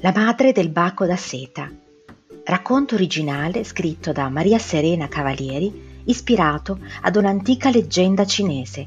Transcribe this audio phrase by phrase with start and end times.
[0.00, 1.70] La madre del baco da seta.
[2.44, 8.86] Racconto originale scritto da Maria Serena Cavalieri, ispirato ad un'antica leggenda cinese.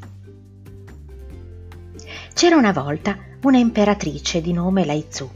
[2.32, 5.28] C'era una volta una imperatrice di nome Lai Tzu.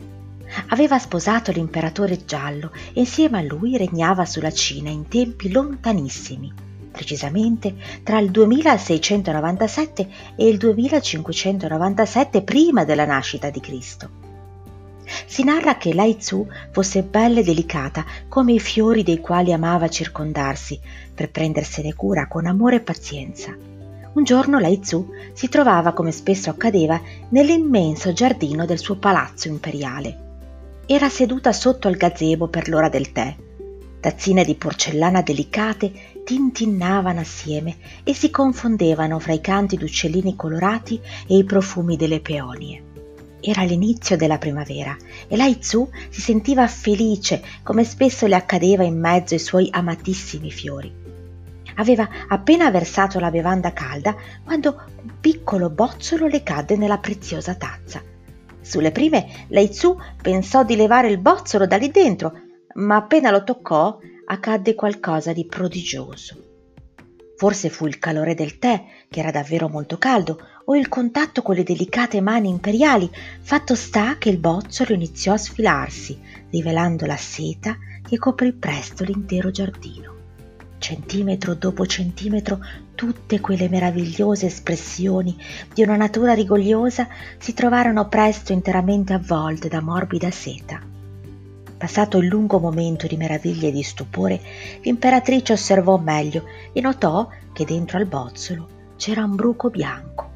[0.67, 6.53] Aveva sposato l'imperatore giallo e insieme a lui regnava sulla Cina in tempi lontanissimi,
[6.91, 14.22] precisamente tra il 2697 e il 2597 prima della nascita di Cristo.
[15.25, 19.89] Si narra che Lai Tzu fosse bella e delicata come i fiori dei quali amava
[19.89, 20.79] circondarsi
[21.13, 23.55] per prendersene cura con amore e pazienza.
[24.13, 30.17] Un giorno Lai Tzu si trovava, come spesso accadeva, nell'immenso giardino del suo palazzo imperiale.
[30.85, 33.35] Era seduta sotto al gazebo per l'ora del tè.
[33.99, 35.91] Tazzine di porcellana delicate
[36.23, 42.92] tintinnavano assieme e si confondevano fra i canti d'uccellini colorati e i profumi delle peonie.
[43.45, 44.95] Era l'inizio della primavera
[45.27, 50.49] e Lai Tzu si sentiva felice come spesso le accadeva in mezzo ai suoi amatissimi
[50.49, 50.89] fiori.
[51.75, 58.01] Aveva appena versato la bevanda calda quando un piccolo bozzolo le cadde nella preziosa tazza.
[58.61, 62.31] Sulle prime Lai Tzu pensò di levare il bozzolo da lì dentro,
[62.75, 66.42] ma appena lo toccò accadde qualcosa di prodigioso.
[67.43, 71.55] Forse fu il calore del tè, che era davvero molto caldo, o il contatto con
[71.55, 73.11] le delicate mani imperiali,
[73.41, 76.17] fatto sta che il bozzolo iniziò a sfilarsi,
[76.51, 80.15] rivelando la seta che coprì presto l'intero giardino.
[80.77, 82.61] Centimetro dopo centimetro
[82.95, 85.35] tutte quelle meravigliose espressioni
[85.73, 90.92] di una natura rigogliosa si trovarono presto interamente avvolte da morbida seta.
[91.83, 94.39] Passato il lungo momento di meraviglia e di stupore,
[94.83, 100.29] l'imperatrice osservò meglio e notò che dentro al bozzolo c'era un bruco bianco.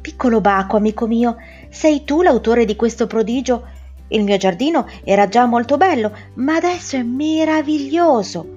[0.00, 1.34] Piccolo baco, amico mio,
[1.68, 3.66] sei tu l'autore di questo prodigio?
[4.06, 8.48] Il mio giardino era già molto bello, ma adesso è meraviglioso.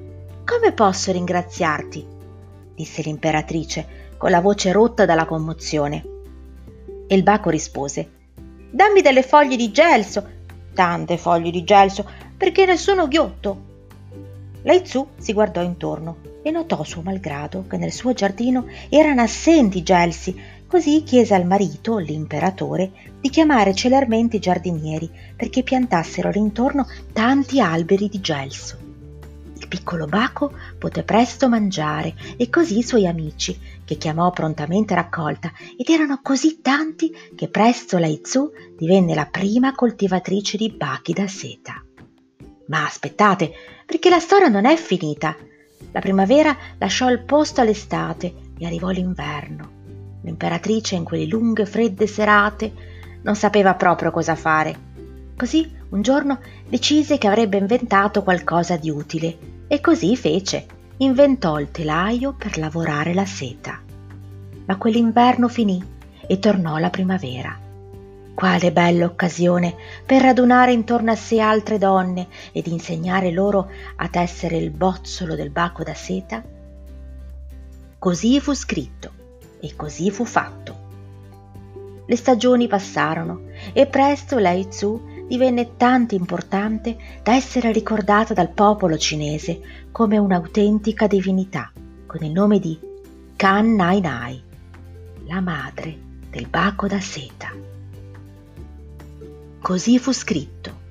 [0.46, 2.06] Come posso ringraziarti?
[2.76, 6.04] disse l'imperatrice, con la voce rotta dalla commozione.
[7.08, 8.12] E il baco rispose:
[8.70, 10.42] Dammi delle foglie di gelso,
[10.74, 13.72] tante foglie di gelso, perché ne sono ghiotto.
[14.64, 19.80] Lai Tzu si guardò intorno e notò suo malgrado che nel suo giardino erano assenti
[19.80, 26.88] i gelsi, così chiese al marito, l'imperatore, di chiamare celermente i giardinieri perché piantassero all'intorno
[27.14, 28.83] tanti alberi di gelso.
[29.74, 35.90] Piccolo Baco poté presto mangiare e così i suoi amici, che chiamò prontamente raccolta, ed
[35.90, 41.84] erano così tanti che presto Lai Tzu divenne la prima coltivatrice di bachi da seta.
[42.68, 43.52] Ma aspettate,
[43.84, 45.36] perché la storia non è finita.
[45.92, 49.72] La primavera lasciò il posto all'estate e arrivò l'inverno.
[50.22, 52.72] L'imperatrice in quelle lunghe, fredde serate
[53.24, 54.92] non sapeva proprio cosa fare.
[55.36, 56.40] Così un giorno
[56.70, 60.66] decise che avrebbe inventato qualcosa di utile e così fece.
[60.98, 63.82] Inventò il telaio per lavorare la seta.
[64.66, 65.84] Ma quell'inverno finì
[66.26, 67.60] e tornò la primavera.
[68.34, 69.76] Quale bella occasione
[70.06, 75.50] per radunare intorno a sé altre donne ed insegnare loro a tessere il bozzolo del
[75.50, 76.44] baco da seta?
[78.00, 79.12] Così fu scritto
[79.60, 80.82] e così fu fatto.
[82.06, 88.98] Le stagioni passarono e presto Lai Tzu divenne tanto importante da essere ricordata dal popolo
[88.98, 89.62] cinese
[89.92, 91.72] come un'autentica divinità,
[92.06, 92.80] con il nome di
[93.36, 94.42] Kan Nai Nai,
[95.26, 95.98] la madre
[96.30, 97.52] del baco da seta.
[99.60, 100.82] Così fu scritto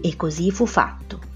[0.00, 1.29] e così fu fatto.